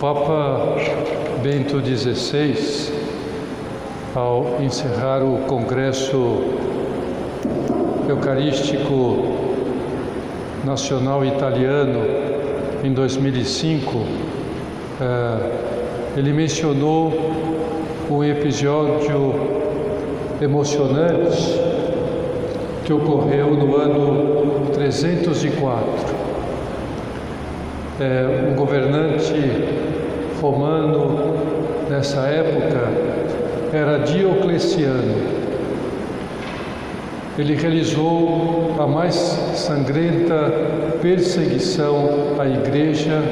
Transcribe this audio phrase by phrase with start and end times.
[0.00, 0.76] Papa
[1.42, 2.90] Bento XVI,
[4.14, 6.42] ao encerrar o Congresso
[8.08, 9.36] Eucarístico
[10.64, 12.00] Nacional Italiano
[12.82, 13.98] em 2005,
[15.02, 15.50] eh,
[16.16, 17.12] ele mencionou
[18.10, 19.34] um episódio
[20.40, 21.60] emocionante
[22.86, 26.20] que ocorreu no ano 304
[28.00, 29.34] é, um governante
[30.40, 31.36] romano
[31.88, 32.88] nessa época
[33.72, 35.40] era Diocleciano.
[37.38, 40.52] Ele realizou a mais sangrenta
[41.00, 43.22] perseguição à igreja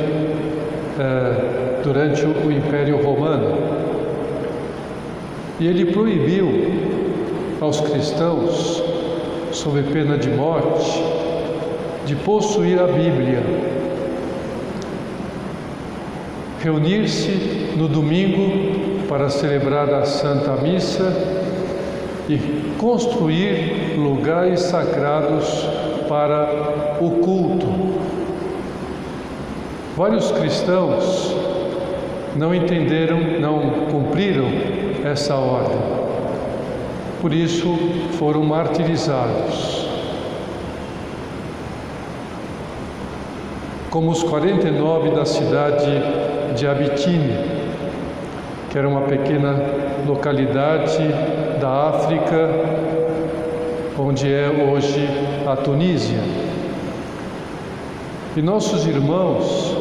[0.98, 3.56] é, durante o Império Romano.
[5.58, 6.48] E ele proibiu
[7.60, 8.82] aos cristãos,
[9.50, 11.02] sob pena de morte,
[12.06, 13.42] de possuir a Bíblia
[16.60, 21.12] reunir-se no domingo para celebrar a Santa Missa
[22.28, 25.66] e construir lugares sagrados
[26.08, 27.66] para o culto.
[29.96, 31.34] Vários cristãos
[32.36, 34.46] não entenderam, não cumpriram
[35.04, 35.78] essa ordem.
[37.20, 37.76] Por isso
[38.18, 39.88] foram martirizados.
[43.90, 47.34] Como os 49 da cidade de Abitine,
[48.70, 49.56] que era uma pequena
[50.06, 50.98] localidade
[51.60, 52.50] da África,
[53.98, 55.08] onde é hoje
[55.46, 56.20] a Tunísia.
[58.36, 59.76] E nossos irmãos,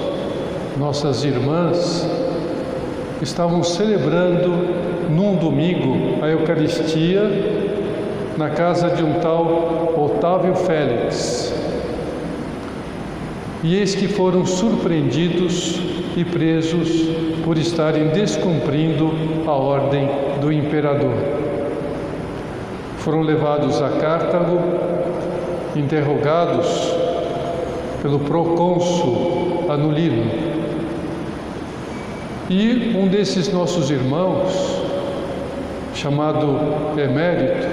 [0.77, 2.09] nossas irmãs,
[3.21, 4.49] estavam celebrando
[5.09, 7.21] num domingo a Eucaristia
[8.37, 11.46] na casa de um tal Otávio Félix.
[13.63, 15.79] E eis que foram surpreendidos
[16.15, 16.89] e presos
[17.43, 19.11] por estarem descumprindo
[19.47, 20.09] a ordem
[20.39, 21.15] do imperador.
[22.97, 24.59] Foram levados a Cartago,
[25.75, 26.67] interrogados
[28.01, 30.31] pelo procônsul Anulino.
[32.49, 34.81] E um desses nossos irmãos,
[35.93, 36.57] chamado
[36.97, 37.67] Emérito,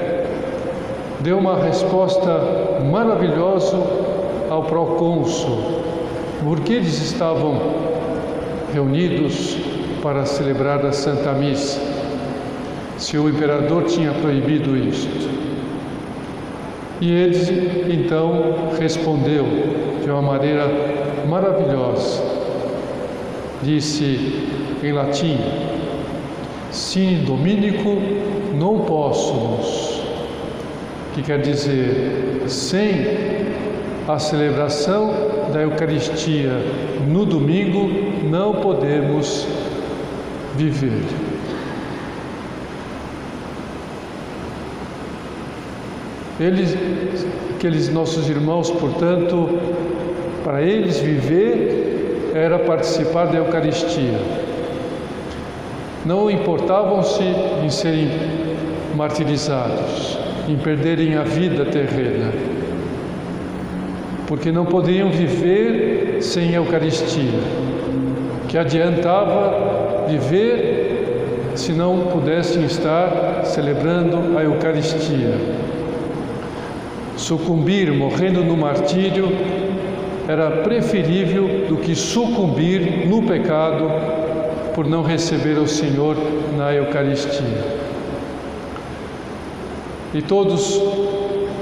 [1.20, 3.76] deu uma resposta maravilhosa
[4.54, 5.82] ao procônsul,
[6.42, 7.60] porque eles estavam
[8.72, 9.56] reunidos
[10.00, 11.80] para celebrar a Santa Missa,
[12.96, 15.28] se o imperador tinha proibido isto.
[17.00, 19.44] E ele então respondeu
[20.02, 20.70] de uma maneira
[21.28, 22.22] maravilhosa.
[23.62, 24.48] Disse
[24.82, 25.38] em latim:
[26.70, 27.98] Sim, Dominico,
[28.54, 30.02] não posso,
[31.14, 33.43] que quer dizer sem
[34.06, 35.14] a celebração
[35.52, 36.52] da Eucaristia
[37.08, 37.88] no domingo,
[38.28, 39.46] não podemos
[40.56, 41.02] viver.
[46.38, 46.76] Eles,
[47.54, 49.58] aqueles nossos irmãos, portanto,
[50.42, 54.18] para eles viver era participar da Eucaristia.
[56.04, 57.22] Não importavam-se
[57.64, 58.10] em serem
[58.94, 62.53] martirizados, em perderem a vida terrena
[64.26, 67.40] porque não podiam viver sem Eucaristia,
[68.48, 75.34] que adiantava viver se não pudessem estar celebrando a Eucaristia.
[77.16, 79.28] Sucumbir morrendo no martírio
[80.26, 83.90] era preferível do que sucumbir no pecado
[84.74, 86.16] por não receber o Senhor
[86.56, 87.84] na Eucaristia.
[90.12, 90.80] E todos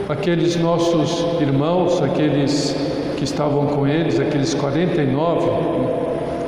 [0.09, 2.75] aqueles nossos irmãos, aqueles
[3.17, 5.49] que estavam com eles, aqueles 49,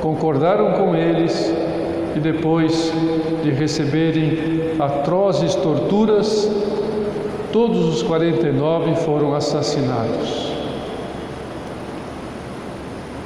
[0.01, 1.55] concordaram com eles
[2.17, 2.93] e depois
[3.43, 6.51] de receberem atrozes torturas,
[7.53, 10.53] todos os 49 foram assassinados.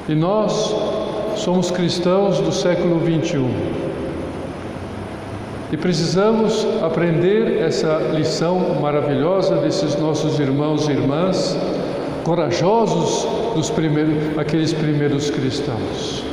[0.09, 0.75] E nós
[1.37, 3.88] somos cristãos do século 21.
[5.71, 11.59] E precisamos aprender essa lição maravilhosa desses nossos irmãos e irmãs,
[12.25, 16.25] corajosos dos primeiros, aqueles primeiros cristãos.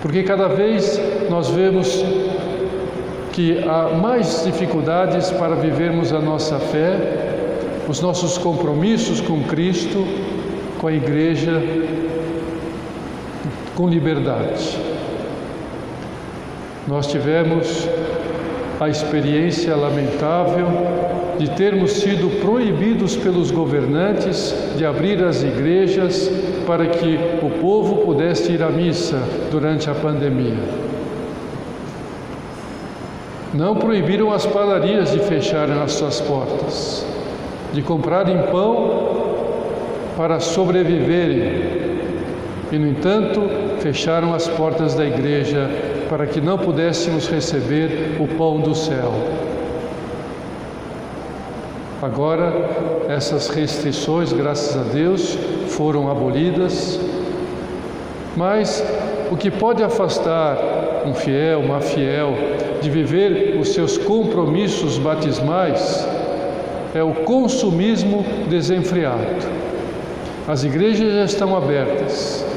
[0.00, 2.04] Porque cada vez nós vemos
[3.32, 6.96] que há mais dificuldades para vivermos a nossa fé,
[7.88, 10.06] os nossos compromissos com Cristo,
[10.78, 11.60] com a igreja,
[13.74, 14.78] com liberdade.
[16.86, 17.88] Nós tivemos
[18.80, 20.66] a experiência lamentável
[21.38, 26.30] de termos sido proibidos pelos governantes de abrir as igrejas
[26.66, 29.20] para que o povo pudesse ir à missa
[29.50, 30.88] durante a pandemia.
[33.54, 37.06] Não proibiram as padarias de fecharem as suas portas,
[37.72, 39.18] de comprarem pão
[40.16, 41.78] para sobreviverem.
[42.70, 43.40] E, no entanto,
[43.80, 45.70] fecharam as portas da igreja
[46.08, 49.12] para que não pudéssemos receber o pão do céu.
[52.00, 52.52] Agora,
[53.08, 55.36] essas restrições, graças a Deus,
[55.68, 56.98] foram abolidas,
[58.36, 58.84] mas
[59.30, 60.56] o que pode afastar
[61.04, 62.34] um fiel, uma fiel,
[62.80, 66.06] de viver os seus compromissos batismais
[66.94, 69.46] é o consumismo desenfreado.
[70.46, 72.47] As igrejas já estão abertas.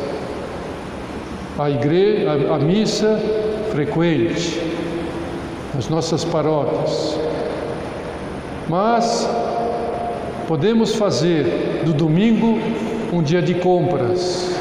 [1.62, 3.20] A, igreja, a, a missa
[3.72, 4.60] frequente,
[5.78, 7.20] as nossas paróquias.
[8.68, 9.30] Mas
[10.48, 12.60] podemos fazer do domingo
[13.14, 14.56] um dia de compras.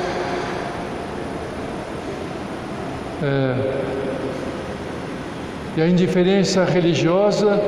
[3.23, 3.81] É,
[5.77, 7.59] e a indiferença religiosa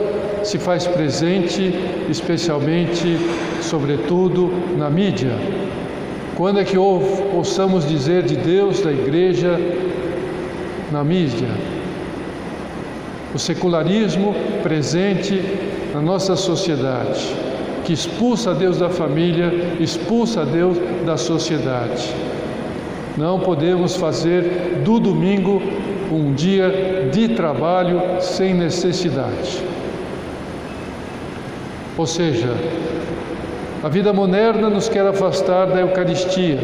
[0.44, 1.74] se faz presente,
[2.10, 3.16] especialmente,
[3.62, 5.32] sobretudo, na mídia.
[6.36, 9.60] Quando é que ouçamos dizer de Deus, da igreja,
[10.90, 11.48] na mídia?
[13.34, 15.42] O secularismo presente
[15.92, 17.34] na nossa sociedade,
[17.84, 22.10] que expulsa Deus da família, expulsa Deus da sociedade.
[23.16, 25.62] Não podemos fazer do domingo
[26.10, 29.62] um dia de trabalho sem necessidade.
[31.96, 32.54] Ou seja,
[33.82, 36.58] a vida moderna nos quer afastar da Eucaristia.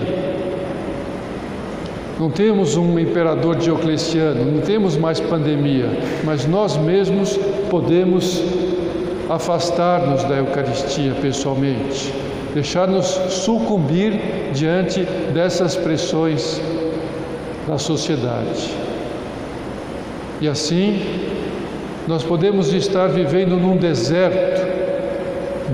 [2.18, 5.86] Não temos um imperador Diocleciano, não temos mais pandemia,
[6.24, 7.36] mas nós mesmos
[7.70, 8.42] podemos
[9.28, 12.14] afastar-nos da Eucaristia pessoalmente,
[12.54, 15.02] deixar-nos sucumbir diante
[15.34, 16.60] dessas pressões
[17.66, 18.70] da sociedade.
[20.40, 21.02] E assim,
[22.06, 24.87] nós podemos estar vivendo num deserto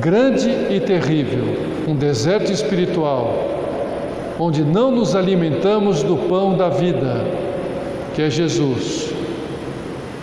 [0.01, 1.45] grande e terrível,
[1.87, 3.33] um deserto espiritual,
[4.39, 7.25] onde não nos alimentamos do pão da vida,
[8.15, 9.13] que é Jesus,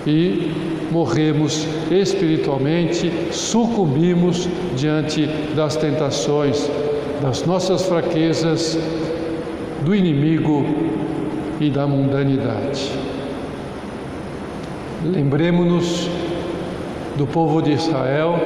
[0.06, 0.52] e
[0.92, 6.70] morremos espiritualmente, sucumbimos diante das tentações,
[7.22, 8.78] das nossas fraquezas,
[9.86, 10.66] do inimigo
[11.60, 12.92] e da mundanidade.
[15.04, 16.10] Lembremos-nos
[17.18, 18.40] do povo de Israel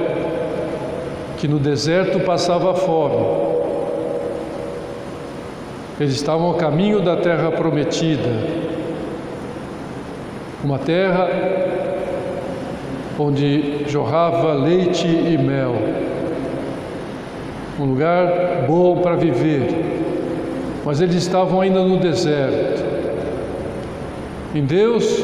[1.45, 3.23] que no deserto passava fome.
[5.99, 8.31] Eles estavam ao caminho da terra prometida,
[10.63, 11.29] uma terra
[13.19, 15.75] onde jorrava leite e mel,
[17.79, 20.01] um lugar bom para viver,
[20.83, 22.83] mas eles estavam ainda no deserto.
[24.55, 25.23] Em Deus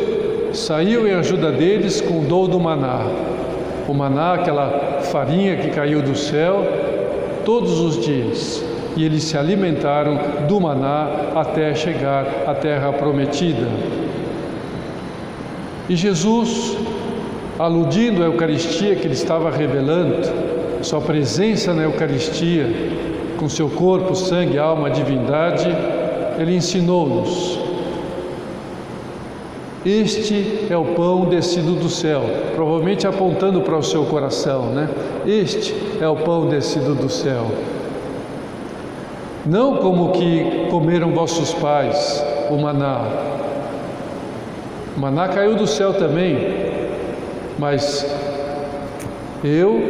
[0.53, 3.07] saiu em ajuda deles com o dom do maná.
[3.87, 6.65] O maná, aquela farinha que caiu do céu,
[7.45, 8.63] todos os dias.
[8.95, 13.67] E eles se alimentaram do maná até chegar à terra prometida.
[15.89, 16.77] E Jesus,
[17.57, 20.17] aludindo à Eucaristia que ele estava revelando,
[20.81, 22.67] sua presença na Eucaristia,
[23.37, 25.67] com seu corpo, sangue, alma, divindade,
[26.39, 27.60] ele ensinou-nos
[29.85, 32.21] este é o pão descido do céu,
[32.55, 34.87] provavelmente apontando para o seu coração, né?
[35.25, 37.47] Este é o pão descido do céu.
[39.43, 43.07] Não como que comeram vossos pais o maná.
[44.95, 46.37] O maná caiu do céu também,
[47.57, 48.05] mas
[49.43, 49.81] eu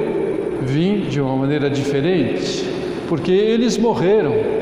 [0.61, 2.65] vim de uma maneira diferente,
[3.09, 4.61] porque eles morreram.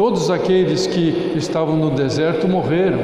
[0.00, 3.00] Todos aqueles que estavam no deserto morreram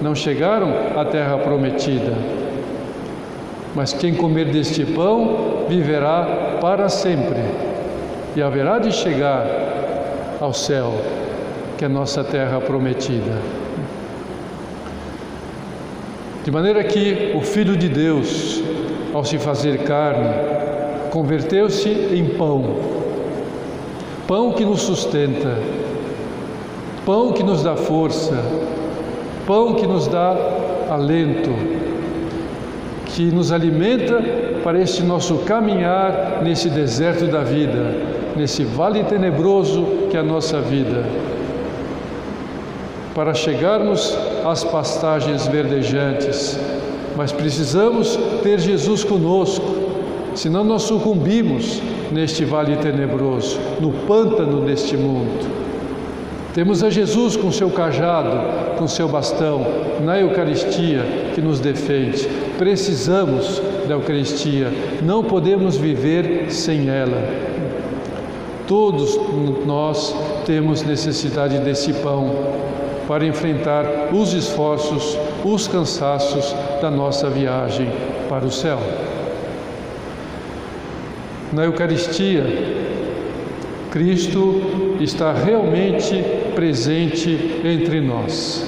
[0.00, 2.14] não chegaram à terra prometida.
[3.74, 7.42] Mas quem comer deste pão viverá para sempre
[8.34, 9.46] e haverá de chegar
[10.40, 10.94] ao céu,
[11.76, 13.38] que é nossa terra prometida.
[16.42, 18.62] De maneira que o Filho de Deus,
[19.12, 20.30] ao se fazer carne,
[21.10, 22.76] converteu-se em pão,
[24.26, 25.58] pão que nos sustenta,
[27.06, 28.34] pão que nos dá força,
[29.46, 30.36] pão que nos dá
[30.90, 31.50] alento,
[33.06, 34.20] que nos alimenta
[34.64, 37.94] para este nosso caminhar nesse deserto da vida,
[38.36, 41.04] nesse vale tenebroso que é a nossa vida,
[43.14, 46.58] para chegarmos às pastagens verdejantes,
[47.16, 49.76] mas precisamos ter Jesus conosco,
[50.34, 55.65] senão nós sucumbimos neste vale tenebroso, no pântano deste mundo.
[56.56, 59.60] Temos a Jesus com seu cajado, com seu bastão,
[60.00, 61.02] na Eucaristia
[61.34, 62.26] que nos defende.
[62.56, 64.72] Precisamos da Eucaristia,
[65.02, 67.22] não podemos viver sem ela.
[68.66, 69.20] Todos
[69.66, 72.34] nós temos necessidade desse pão
[73.06, 77.92] para enfrentar os esforços, os cansaços da nossa viagem
[78.30, 78.78] para o céu.
[81.52, 82.44] Na Eucaristia,
[83.90, 88.66] Cristo está realmente presente entre nós.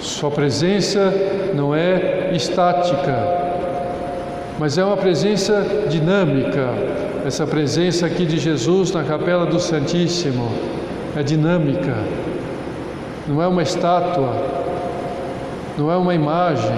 [0.00, 1.12] Sua presença
[1.54, 3.16] não é estática,
[4.58, 6.70] mas é uma presença dinâmica.
[7.26, 10.50] Essa presença aqui de Jesus na capela do Santíssimo
[11.14, 11.94] é dinâmica,
[13.28, 14.32] não é uma estátua,
[15.76, 16.76] não é uma imagem,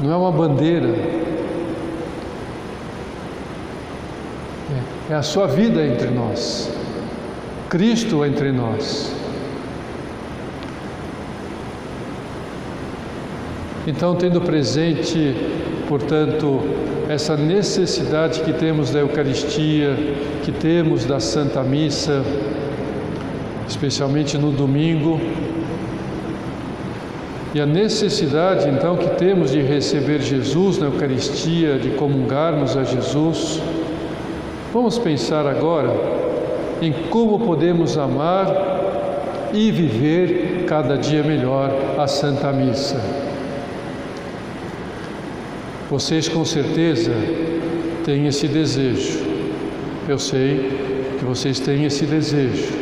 [0.00, 1.20] não é uma bandeira
[5.10, 6.70] É a sua vida entre nós,
[7.70, 9.14] Cristo entre nós.
[13.86, 15.36] Então, tendo presente,
[15.88, 16.60] portanto,
[17.08, 19.96] essa necessidade que temos da Eucaristia,
[20.42, 22.24] que temos da Santa Missa,
[23.68, 25.20] especialmente no domingo,
[27.54, 33.60] e a necessidade então que temos de receber Jesus na Eucaristia, de comungarmos a Jesus,
[34.72, 36.19] Vamos pensar agora
[36.80, 38.48] em como podemos amar
[39.52, 43.00] e viver cada dia melhor a Santa Missa.
[45.90, 47.12] Vocês com certeza
[48.04, 49.18] têm esse desejo.
[50.08, 52.72] Eu sei que vocês têm esse desejo.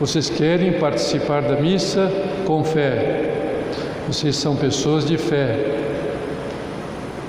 [0.00, 2.10] Vocês querem participar da missa
[2.46, 3.30] com fé.
[4.06, 5.74] Vocês são pessoas de fé.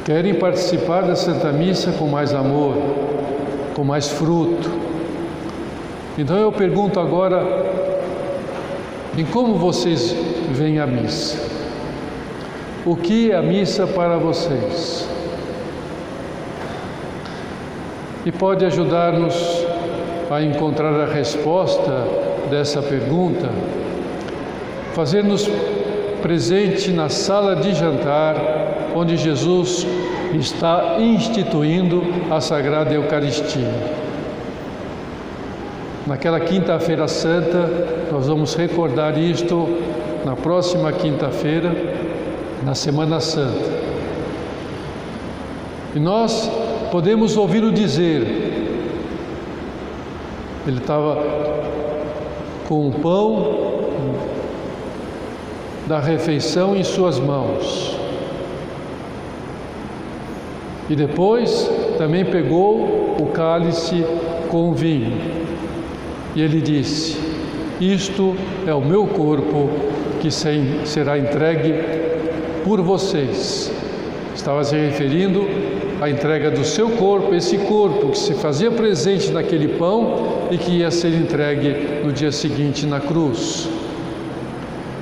[0.04, 2.76] Querem participar da Santa Missa com mais amor,
[3.74, 4.85] com mais fruto.
[6.18, 7.44] Então eu pergunto agora:
[9.18, 10.16] em como vocês
[10.52, 11.38] veem a missa?
[12.86, 15.08] O que é a missa para vocês?
[18.26, 19.36] E pode ajudar-nos
[20.32, 22.08] a encontrar a resposta
[22.50, 23.50] dessa pergunta,
[24.94, 25.50] fazer-nos
[26.22, 28.36] presente na sala de jantar
[28.96, 29.86] onde Jesus
[30.34, 33.95] está instituindo a Sagrada Eucaristia.
[36.08, 37.68] Naquela quinta-feira santa,
[38.12, 39.68] nós vamos recordar isto
[40.24, 41.76] na próxima quinta-feira,
[42.64, 43.72] na Semana Santa.
[45.96, 46.48] E nós
[46.92, 48.22] podemos ouvi-lo dizer,
[50.68, 51.18] ele estava
[52.68, 53.66] com o pão
[55.88, 57.98] da refeição em suas mãos.
[60.88, 64.06] E depois também pegou o cálice
[64.50, 65.45] com o vinho.
[66.36, 67.18] E ele disse:
[67.80, 68.36] Isto
[68.68, 69.70] é o meu corpo
[70.20, 71.74] que será entregue
[72.64, 73.72] por vocês.
[74.36, 75.48] Estava se referindo
[76.02, 80.72] à entrega do seu corpo, esse corpo que se fazia presente naquele pão e que
[80.80, 83.70] ia ser entregue no dia seguinte na cruz.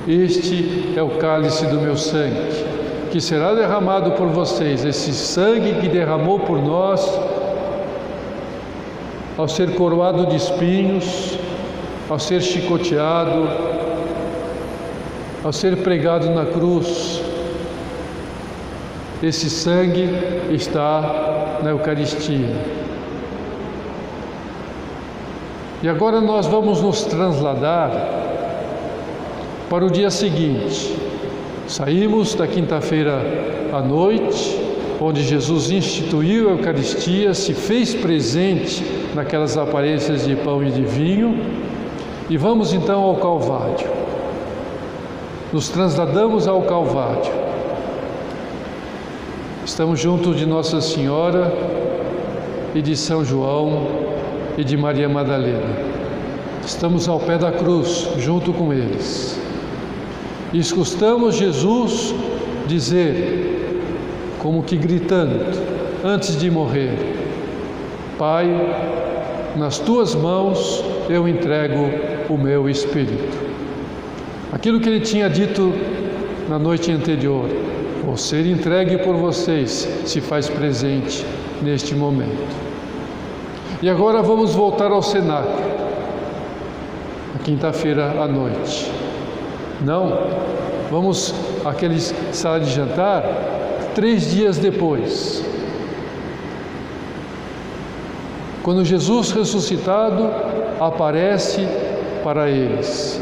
[0.06, 2.74] Este é o cálice do meu sangue
[3.14, 7.08] que será derramado por vocês, esse sangue que derramou por nós,
[9.36, 11.38] ao ser coroado de espinhos,
[12.08, 13.48] ao ser chicoteado,
[15.42, 17.20] ao ser pregado na cruz,
[19.22, 20.08] esse sangue
[20.50, 22.54] está na Eucaristia.
[25.82, 27.90] E agora nós vamos nos transladar
[29.68, 30.96] para o dia seguinte.
[31.66, 33.20] Saímos da quinta-feira
[33.72, 34.60] à noite,
[35.00, 38.84] onde Jesus instituiu a Eucaristia, se fez presente
[39.14, 41.38] naquelas aparências de pão e de vinho,
[42.28, 43.88] e vamos então ao Calvário.
[45.52, 47.32] Nos trasladamos ao Calvário.
[49.64, 51.52] Estamos junto de Nossa Senhora
[52.74, 53.86] e de São João
[54.58, 55.94] e de Maria Madalena.
[56.64, 59.38] Estamos ao pé da cruz, junto com eles.
[60.52, 62.14] E escutamos Jesus
[62.66, 63.53] dizer,
[64.44, 65.40] como que gritando,
[66.04, 66.92] antes de morrer:
[68.18, 68.46] Pai,
[69.56, 71.88] nas tuas mãos eu entrego
[72.28, 73.38] o meu espírito.
[74.52, 75.72] Aquilo que ele tinha dito
[76.46, 77.48] na noite anterior,
[78.04, 81.24] vou ser entregue por vocês, se faz presente
[81.62, 82.54] neste momento.
[83.80, 85.42] E agora vamos voltar ao na
[87.42, 88.92] quinta-feira à noite.
[89.80, 90.18] Não,
[90.90, 91.34] vamos
[91.64, 93.53] àquele sala de jantar
[93.94, 95.44] três dias depois.
[98.62, 100.30] Quando Jesus ressuscitado
[100.80, 101.68] aparece
[102.22, 103.20] para eles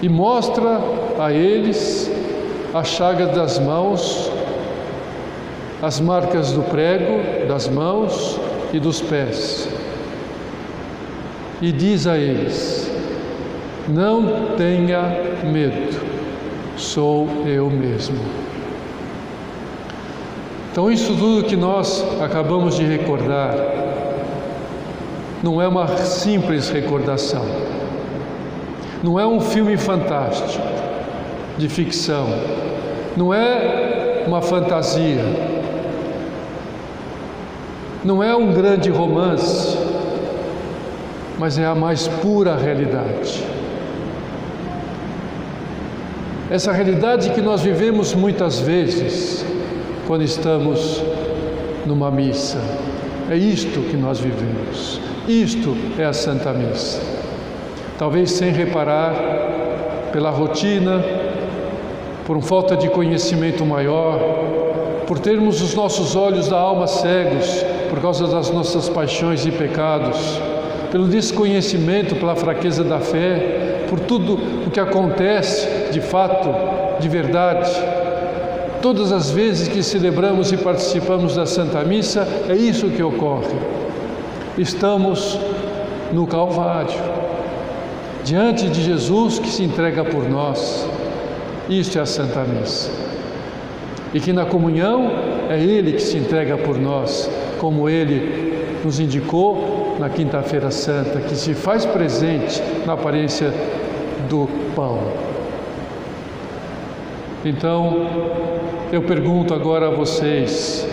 [0.00, 0.80] e mostra
[1.18, 2.10] a eles
[2.72, 4.30] as chagas das mãos,
[5.82, 8.40] as marcas do prego das mãos
[8.72, 9.68] e dos pés.
[11.60, 12.90] E diz a eles:
[13.88, 15.02] Não tenha
[15.44, 16.00] medo,
[16.76, 18.45] sou eu mesmo.
[20.76, 23.54] Então, isso tudo que nós acabamos de recordar
[25.42, 27.46] não é uma simples recordação,
[29.02, 30.66] não é um filme fantástico
[31.56, 32.26] de ficção,
[33.16, 35.24] não é uma fantasia,
[38.04, 39.78] não é um grande romance,
[41.38, 43.42] mas é a mais pura realidade.
[46.50, 49.45] Essa realidade que nós vivemos muitas vezes
[50.06, 51.02] quando estamos
[51.84, 52.60] numa missa.
[53.28, 55.00] É isto que nós vivemos.
[55.26, 57.00] Isto é a Santa Missa.
[57.98, 59.14] Talvez sem reparar,
[60.12, 61.04] pela rotina,
[62.24, 64.20] por falta de conhecimento maior,
[65.06, 70.18] por termos os nossos olhos da alma cegos por causa das nossas paixões e pecados,
[70.90, 74.34] pelo desconhecimento, pela fraqueza da fé, por tudo
[74.66, 76.48] o que acontece de fato,
[77.00, 77.70] de verdade
[78.86, 83.58] Todas as vezes que celebramos e participamos da Santa Missa, é isso que ocorre.
[84.56, 85.36] Estamos
[86.12, 86.94] no Calvário,
[88.22, 90.88] diante de Jesus que se entrega por nós.
[91.68, 92.88] Isto é a Santa Missa.
[94.14, 95.10] E que na comunhão
[95.50, 97.28] é Ele que se entrega por nós,
[97.58, 103.52] como Ele nos indicou na Quinta-feira Santa, que se faz presente na aparência
[104.30, 105.25] do pão.
[107.48, 108.08] Então,
[108.92, 110.84] eu pergunto agora a vocês: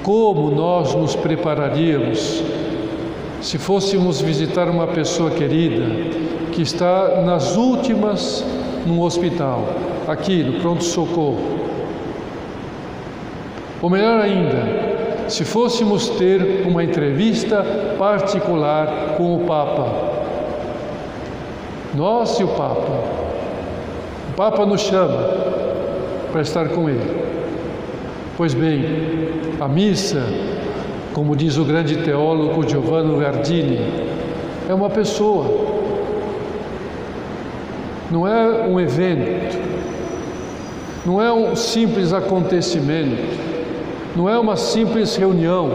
[0.00, 2.40] como nós nos prepararíamos
[3.40, 5.86] se fôssemos visitar uma pessoa querida
[6.52, 8.44] que está nas últimas
[8.86, 9.64] num hospital,
[10.06, 11.58] aqui no pronto-socorro?
[13.82, 17.66] Ou melhor ainda, se fôssemos ter uma entrevista
[17.98, 20.12] particular com o Papa,
[21.92, 23.21] nós e o Papa,
[24.32, 25.28] o Papa nos chama
[26.32, 27.22] para estar com Ele.
[28.34, 28.82] Pois bem,
[29.60, 30.24] a missa,
[31.12, 33.78] como diz o grande teólogo Giovanni Gardini,
[34.66, 35.44] é uma pessoa,
[38.10, 39.58] não é um evento,
[41.04, 43.38] não é um simples acontecimento,
[44.16, 45.70] não é uma simples reunião.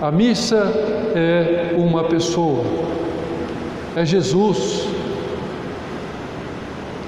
[0.00, 0.72] A missa
[1.16, 2.62] é uma pessoa,
[3.96, 4.75] é Jesus.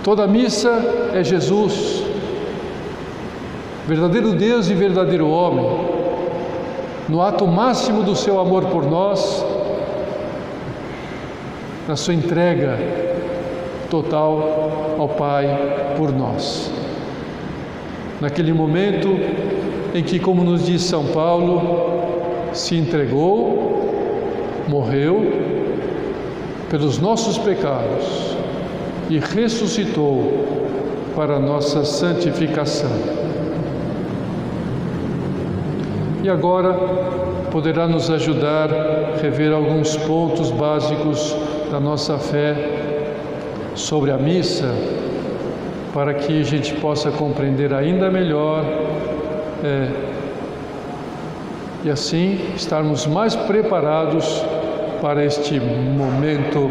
[0.08, 0.70] Toda missa
[1.12, 2.02] é Jesus
[3.86, 5.66] verdadeiro Deus e verdadeiro homem,
[7.10, 9.44] no ato máximo do seu amor por nós,
[11.86, 12.78] na sua entrega
[13.90, 16.72] total ao Pai por nós.
[18.18, 19.08] Naquele momento
[19.94, 22.00] em que, como nos diz São Paulo,
[22.54, 25.34] se entregou, morreu
[26.70, 28.37] pelos nossos pecados
[29.08, 30.58] e ressuscitou
[31.14, 32.90] para nossa santificação.
[36.22, 36.74] E agora
[37.50, 41.34] poderá nos ajudar a rever alguns pontos básicos
[41.70, 42.54] da nossa fé
[43.74, 44.74] sobre a missa,
[45.94, 48.64] para que a gente possa compreender ainda melhor
[49.64, 49.88] é,
[51.84, 54.44] e assim estarmos mais preparados
[55.00, 56.70] para este momento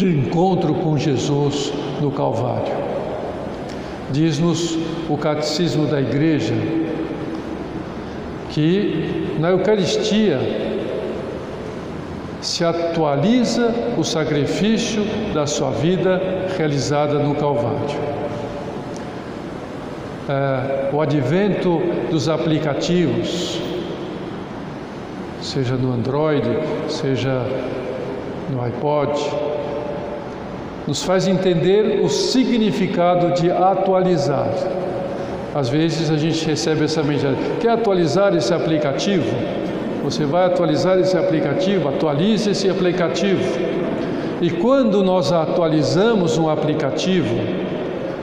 [0.00, 2.72] de encontro com Jesus no Calvário.
[4.10, 4.78] Diz-nos
[5.10, 6.54] o Catecismo da Igreja
[8.48, 10.40] que na Eucaristia
[12.40, 16.18] se atualiza o sacrifício da sua vida
[16.56, 18.00] realizada no Calvário.
[20.30, 21.78] É, o advento
[22.10, 23.60] dos aplicativos,
[25.42, 26.48] seja no Android,
[26.88, 27.44] seja
[28.50, 29.49] no iPod,
[30.90, 34.52] nos faz entender o significado de atualizar.
[35.54, 39.30] Às vezes a gente recebe essa mensagem: quer atualizar esse aplicativo?
[40.02, 43.40] Você vai atualizar esse aplicativo, atualize esse aplicativo.
[44.42, 47.36] E quando nós atualizamos um aplicativo,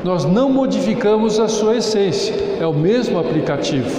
[0.04, 3.90] nós não modificamos a sua essência, é o mesmo aplicativo.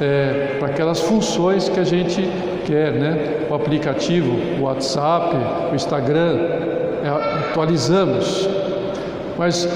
[0.00, 2.26] É, para aquelas funções que a gente
[2.64, 3.46] quer, né?
[3.50, 5.36] O aplicativo, o WhatsApp,
[5.70, 6.38] o Instagram,
[7.02, 7.08] é,
[7.50, 8.48] atualizamos.
[9.38, 9.68] Mas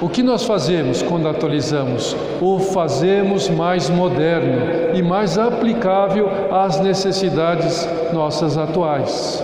[0.00, 2.14] o que nós fazemos quando atualizamos?
[2.40, 9.42] O fazemos mais moderno e mais aplicável às necessidades nossas atuais.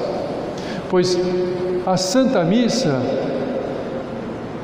[0.90, 1.18] Pois
[1.86, 3.00] a Santa Missa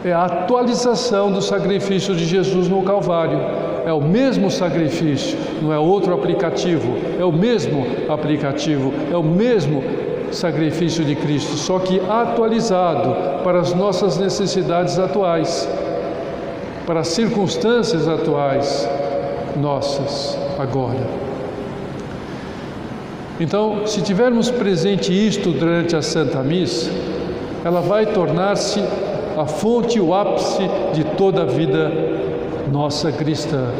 [0.04, 3.67] é a atualização do sacrifício de Jesus no Calvário.
[3.88, 9.82] É o mesmo sacrifício, não é outro aplicativo, é o mesmo aplicativo, é o mesmo
[10.30, 15.66] sacrifício de Cristo, só que atualizado para as nossas necessidades atuais,
[16.86, 18.86] para as circunstâncias atuais
[19.56, 21.08] nossas agora.
[23.40, 26.90] Então, se tivermos presente isto durante a Santa Missa,
[27.64, 28.84] ela vai tornar-se
[29.34, 32.17] a fonte e o ápice de toda a vida
[32.70, 33.70] nossa cristã.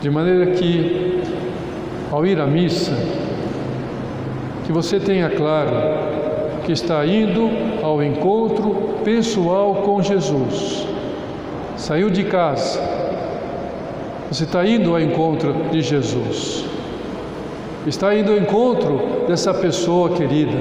[0.00, 1.22] De maneira que,
[2.10, 2.92] ao ir à missa,
[4.64, 5.72] que você tenha claro
[6.64, 7.50] que está indo
[7.82, 10.86] ao encontro pessoal com Jesus.
[11.76, 12.80] Saiu de casa,
[14.30, 16.64] você está indo ao encontro de Jesus.
[17.86, 20.56] Está indo ao encontro dessa pessoa querida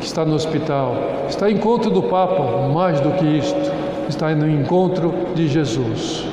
[0.00, 0.96] que está no hospital.
[1.28, 6.26] Está ao encontro do Papa, mais do que isto, está no encontro de Jesus.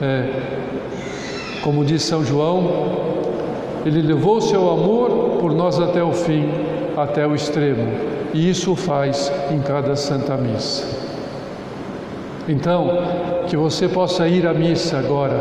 [0.00, 0.28] É,
[1.62, 3.12] como diz São João,
[3.84, 6.50] ele levou seu amor por nós até o fim,
[6.96, 7.88] até o extremo,
[8.32, 10.84] e isso faz em cada Santa Missa.
[12.48, 12.88] Então,
[13.48, 15.38] que você possa ir à missa agora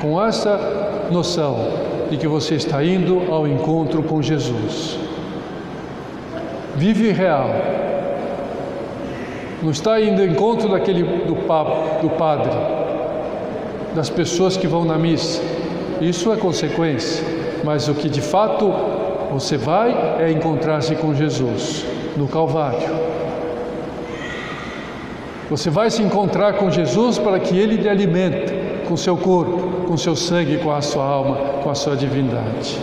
[0.00, 1.56] com essa noção
[2.10, 5.03] de que você está indo ao encontro com Jesus.
[6.76, 7.50] Vive real.
[9.62, 12.50] Não está indo ao encontro daquele do, do padre,
[13.94, 15.40] das pessoas que vão na missa.
[16.00, 17.24] Isso é consequência,
[17.64, 18.70] mas o que de fato
[19.32, 23.14] você vai é encontrar-se com Jesus no Calvário.
[25.48, 28.52] Você vai se encontrar com Jesus para que Ele lhe alimente
[28.88, 32.78] com seu corpo, com seu sangue, com a sua alma, com a sua divindade.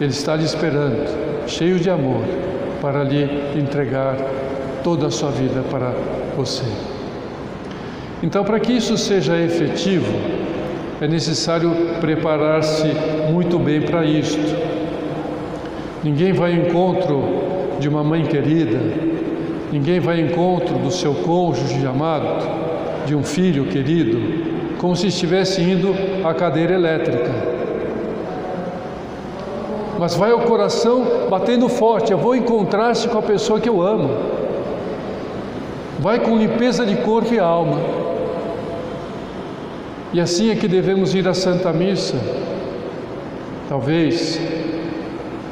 [0.00, 2.22] Ele está lhe esperando, cheio de amor,
[2.80, 4.16] para lhe entregar
[4.82, 5.92] toda a sua vida para
[6.36, 6.64] você.
[8.22, 10.12] Então, para que isso seja efetivo,
[11.00, 12.88] é necessário preparar-se
[13.30, 14.40] muito bem para isto.
[16.02, 17.22] Ninguém vai ao encontro
[17.78, 18.78] de uma mãe querida,
[19.72, 22.46] ninguém vai ao encontro do seu cônjuge amado,
[23.06, 25.94] de um filho querido, como se estivesse indo
[26.26, 27.53] à cadeira elétrica.
[30.04, 34.10] Mas vai ao coração batendo forte, eu vou encontrar-se com a pessoa que eu amo.
[35.98, 37.78] Vai com limpeza de corpo e alma.
[40.12, 42.20] E assim é que devemos ir à Santa Missa.
[43.66, 44.38] Talvez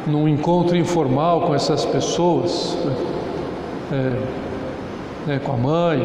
[0.07, 2.77] num encontro informal com essas pessoas,
[3.91, 4.19] né,
[5.29, 6.03] é, com a mãe,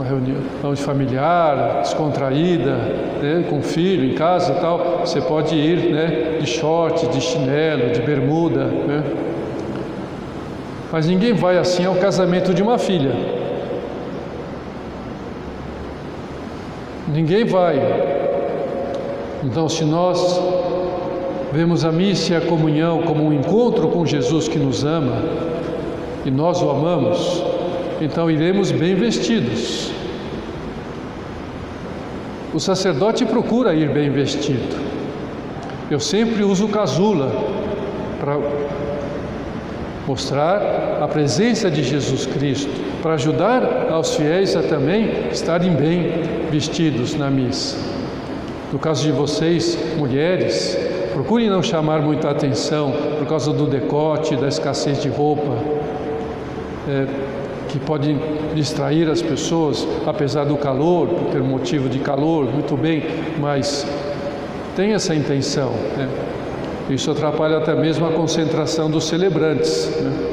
[0.00, 2.74] uma reunião de familiar, descontraída,
[3.20, 7.90] né, com filho em casa e tal, você pode ir né, de short, de chinelo,
[7.90, 8.64] de bermuda.
[8.64, 9.04] Né?
[10.90, 13.14] Mas ninguém vai assim ao casamento de uma filha.
[17.06, 17.78] Ninguém vai.
[19.44, 20.40] Então, se nós
[21.52, 25.16] vemos a missa e a comunhão como um encontro com Jesus que nos ama
[26.24, 27.49] e nós o amamos,
[28.00, 29.92] então iremos bem vestidos.
[32.52, 34.76] O sacerdote procura ir bem vestido.
[35.90, 37.30] Eu sempre uso casula
[38.18, 38.38] para
[40.06, 42.70] mostrar a presença de Jesus Cristo,
[43.02, 46.12] para ajudar aos fiéis a também estarem bem
[46.50, 47.76] vestidos na missa.
[48.72, 50.76] No caso de vocês, mulheres,
[51.12, 55.56] procurem não chamar muita atenção por causa do decote, da escassez de roupa,
[56.88, 57.06] é,
[57.70, 58.16] que pode
[58.54, 63.04] distrair as pessoas, apesar do calor, por ter motivo de calor, muito bem,
[63.38, 63.86] mas
[64.74, 65.70] tem essa intenção.
[65.96, 66.08] Né?
[66.90, 69.88] Isso atrapalha até mesmo a concentração dos celebrantes.
[70.00, 70.30] Né?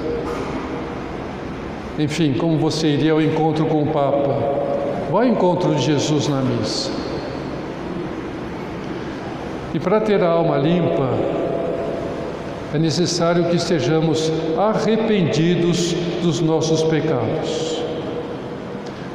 [2.00, 4.58] Enfim, como você iria ao encontro com o Papa?
[5.12, 6.91] Vá ao encontro de Jesus na missa.
[9.73, 11.37] E para ter a alma limpa,
[12.73, 17.82] é necessário que estejamos arrependidos dos nossos pecados.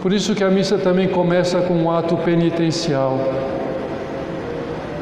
[0.00, 3.18] Por isso que a missa também começa com um ato penitencial.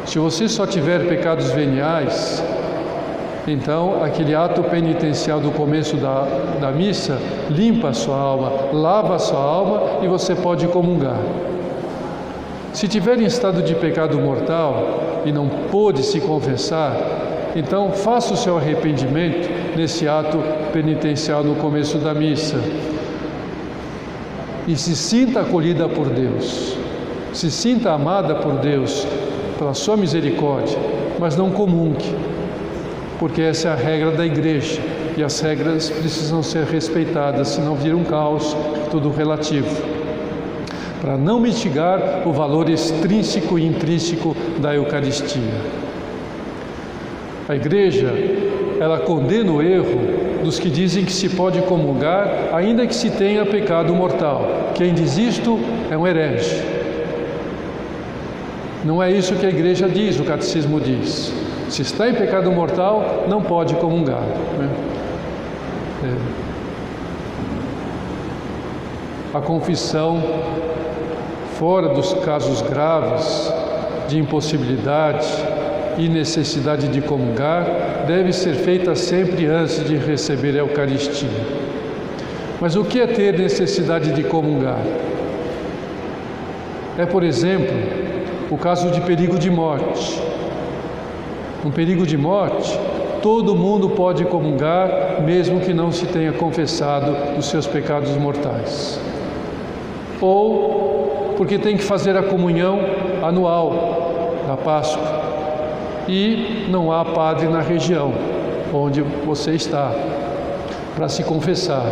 [0.04, 2.42] Se você só tiver pecados veniais,
[3.46, 6.26] então aquele ato penitencial do começo da,
[6.60, 11.18] da missa limpa a sua alma, lava a sua alma e você pode comungar.
[12.72, 16.96] Se tiver em estado de pecado mortal e não pôde se confessar,
[17.54, 20.38] então faça o seu arrependimento nesse ato
[20.72, 22.58] penitencial no começo da missa.
[24.66, 26.76] E se sinta acolhida por Deus,
[27.32, 29.06] se sinta amada por Deus,
[29.58, 30.78] pela sua misericórdia,
[31.18, 32.14] mas não comungue,
[33.18, 34.80] porque essa é a regra da igreja
[35.16, 38.56] e as regras precisam ser respeitadas, senão vira um caos,
[38.90, 40.00] tudo relativo
[41.00, 45.79] para não mitigar o valor extrínseco e intrínseco da Eucaristia.
[47.50, 48.14] A Igreja,
[48.78, 49.98] ela condena o erro
[50.44, 54.70] dos que dizem que se pode comungar ainda que se tenha pecado mortal.
[54.76, 55.58] Quem diz isto
[55.90, 56.62] é um herege.
[58.84, 61.32] Não é isso que a Igreja diz, o Catecismo diz.
[61.68, 64.22] Se está em pecado mortal, não pode comungar.
[64.56, 64.70] Né?
[66.04, 66.14] É.
[69.36, 70.22] A confissão
[71.58, 73.52] fora dos casos graves
[74.06, 75.49] de impossibilidade
[75.98, 81.28] e necessidade de comungar, deve ser feita sempre antes de receber a Eucaristia.
[82.60, 84.82] Mas o que é ter necessidade de comungar?
[86.98, 87.74] É, por exemplo,
[88.50, 90.20] o caso de perigo de morte.
[91.64, 92.78] Um perigo de morte,
[93.22, 99.00] todo mundo pode comungar, mesmo que não se tenha confessado os seus pecados mortais.
[100.20, 102.80] Ou porque tem que fazer a comunhão
[103.22, 105.19] anual da Páscoa.
[106.12, 108.12] E não há padre na região
[108.74, 109.94] onde você está
[110.96, 111.86] para se confessar.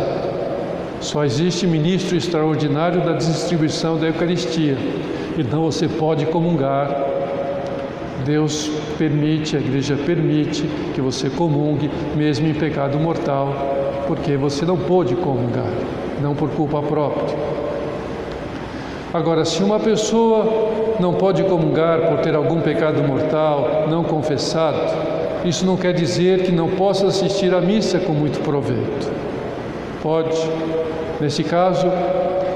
[0.99, 4.77] Só existe ministro extraordinário da distribuição da Eucaristia.
[5.37, 6.93] Então você pode comungar.
[8.25, 13.53] Deus permite, a igreja permite que você comungue, mesmo em pecado mortal,
[14.05, 15.71] porque você não pôde comungar,
[16.21, 17.37] não por culpa própria.
[19.11, 20.45] Agora, se uma pessoa
[20.99, 24.77] não pode comungar por ter algum pecado mortal não confessado,
[25.43, 29.11] isso não quer dizer que não possa assistir à missa com muito proveito.
[30.03, 30.37] Pode.
[31.19, 31.87] Nesse caso,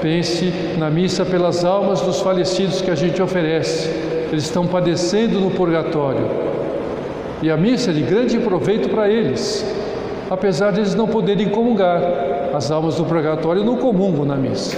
[0.00, 3.88] pense na missa pelas almas dos falecidos que a gente oferece.
[4.30, 6.28] Eles estão padecendo no purgatório.
[7.42, 9.66] E a missa é de grande proveito para eles,
[10.30, 12.00] apesar de eles não poderem comungar.
[12.54, 14.76] As almas do purgatório não comungam na missa.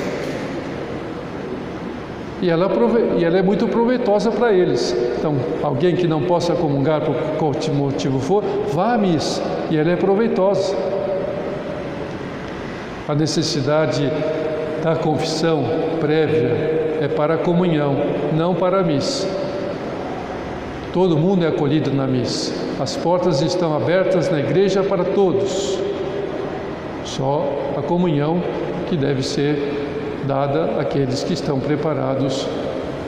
[2.42, 2.70] E ela,
[3.18, 4.94] e ela é muito proveitosa para eles.
[5.18, 9.90] Então, alguém que não possa comungar por qual motivo for, vá à missa e ela
[9.90, 10.76] é proveitosa.
[13.08, 14.10] A necessidade
[14.82, 15.64] da confissão
[16.00, 17.96] prévia é para a comunhão,
[18.36, 19.26] não para a missa.
[20.92, 22.52] Todo mundo é acolhido na missa.
[22.80, 25.78] As portas estão abertas na igreja para todos.
[27.04, 27.46] Só
[27.76, 28.42] a comunhão
[28.88, 29.75] que deve ser
[30.26, 32.46] dada àqueles que estão preparados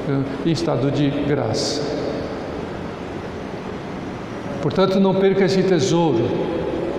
[0.08, 1.82] eh, em estado de graça.
[4.62, 6.24] Portanto, não perca esse tesouro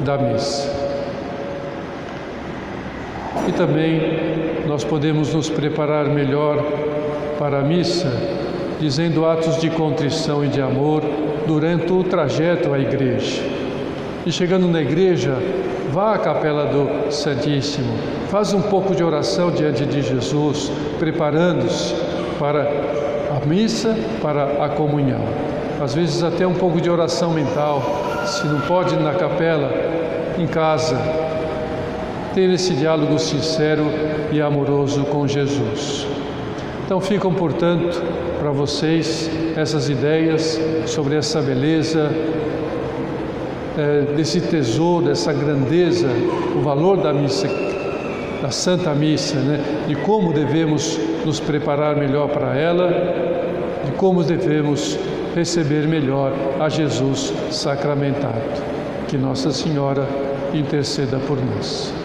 [0.01, 0.79] da missa.
[3.47, 6.63] E também nós podemos nos preparar melhor
[7.37, 8.11] para a missa,
[8.79, 11.03] dizendo atos de contrição e de amor
[11.47, 13.41] durante o trajeto à igreja.
[14.25, 15.35] E chegando na igreja,
[15.91, 17.93] vá à capela do Santíssimo,
[18.29, 21.93] faz um pouco de oração diante de Jesus, preparando-se
[22.37, 22.61] para
[23.35, 25.21] a missa, para a comunhão.
[25.81, 27.81] Às vezes até um pouco de oração mental,
[28.25, 29.71] se não pode na capela,
[30.37, 30.97] em casa,
[32.33, 33.85] ter esse diálogo sincero
[34.31, 36.05] e amoroso com Jesus.
[36.85, 38.01] Então ficam, portanto,
[38.39, 42.09] para vocês essas ideias sobre essa beleza
[43.79, 46.09] é, desse tesouro, dessa grandeza,
[46.55, 47.47] o valor da missa,
[48.41, 49.85] da Santa Missa, né?
[49.87, 52.89] de como devemos nos preparar melhor para ela,
[53.85, 54.99] de como devemos
[55.33, 58.69] receber melhor a Jesus sacramentado.
[59.07, 60.07] Que Nossa Senhora
[60.53, 61.98] interceda por nós.